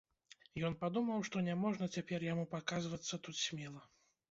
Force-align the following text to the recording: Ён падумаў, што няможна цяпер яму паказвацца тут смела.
Ён 0.69 0.77
падумаў, 0.83 1.21
што 1.29 1.43
няможна 1.49 1.91
цяпер 1.99 2.27
яму 2.31 2.47
паказвацца 2.57 3.23
тут 3.29 3.35
смела. 3.45 3.81